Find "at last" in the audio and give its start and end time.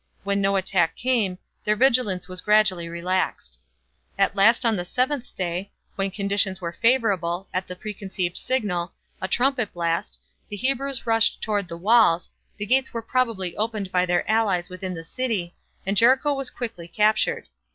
4.17-4.65